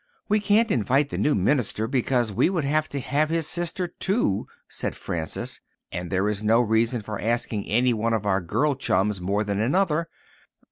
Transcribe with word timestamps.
"We 0.27 0.39
can't 0.39 0.71
invite 0.71 1.09
the 1.09 1.17
new 1.19 1.35
minister, 1.35 1.87
because 1.87 2.33
we 2.33 2.49
would 2.49 2.63
have 2.65 2.89
to 2.89 2.99
have 2.99 3.29
his 3.29 3.45
sister, 3.45 3.85
too," 3.87 4.47
said 4.67 4.95
Frances. 4.95 5.61
"And 5.91 6.09
there 6.11 6.27
is 6.27 6.43
no 6.43 6.59
reason 6.59 7.01
for 7.01 7.21
asking 7.21 7.67
any 7.69 7.93
one 7.93 8.13
of 8.15 8.25
our 8.25 8.41
girl 8.41 8.73
chums 8.73 9.21
more 9.21 9.43
than 9.43 9.59
another." 9.59 10.09